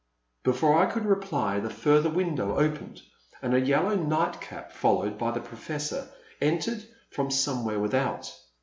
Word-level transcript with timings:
'* 0.25 0.43
Before 0.43 0.79
I 0.81 0.87
could 0.87 1.05
reply 1.05 1.59
the 1.59 1.69
further 1.69 2.09
window 2.09 2.55
opened 2.57 3.03
and 3.39 3.53
a 3.53 3.59
yellow 3.61 3.93
nightcap, 3.95 4.71
followed 4.71 5.19
hy 5.19 5.29
the 5.29 5.41
Professor, 5.41 6.09
entered 6.41 6.83
from 7.11 7.29
somewhere 7.29 7.79
without. 7.79 8.35